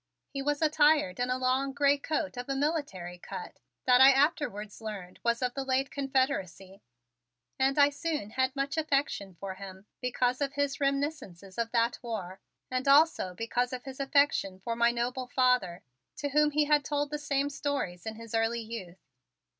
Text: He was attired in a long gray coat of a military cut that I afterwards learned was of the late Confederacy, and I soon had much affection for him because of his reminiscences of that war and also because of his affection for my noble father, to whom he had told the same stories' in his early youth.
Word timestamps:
He 0.33 0.41
was 0.41 0.63
attired 0.63 1.19
in 1.19 1.29
a 1.29 1.37
long 1.37 1.73
gray 1.73 1.99
coat 1.99 2.35
of 2.35 2.49
a 2.49 2.55
military 2.55 3.19
cut 3.19 3.59
that 3.85 4.01
I 4.01 4.11
afterwards 4.11 4.81
learned 4.81 5.19
was 5.23 5.43
of 5.43 5.53
the 5.53 5.63
late 5.63 5.91
Confederacy, 5.91 6.81
and 7.59 7.77
I 7.77 7.91
soon 7.91 8.31
had 8.31 8.55
much 8.55 8.77
affection 8.77 9.35
for 9.39 9.53
him 9.53 9.85
because 10.01 10.41
of 10.41 10.53
his 10.53 10.79
reminiscences 10.81 11.59
of 11.59 11.69
that 11.73 11.99
war 12.01 12.39
and 12.71 12.87
also 12.87 13.35
because 13.35 13.73
of 13.73 13.83
his 13.83 13.99
affection 13.99 14.59
for 14.61 14.75
my 14.75 14.89
noble 14.89 15.27
father, 15.27 15.83
to 16.15 16.29
whom 16.29 16.49
he 16.49 16.65
had 16.65 16.83
told 16.83 17.11
the 17.11 17.19
same 17.19 17.51
stories' 17.51 18.07
in 18.07 18.15
his 18.15 18.33
early 18.33 18.59
youth. 18.59 19.05